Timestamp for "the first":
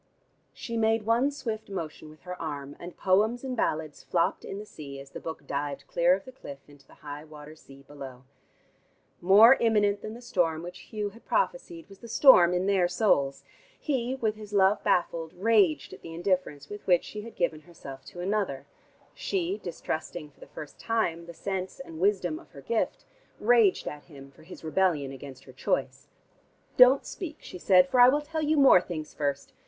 20.39-20.79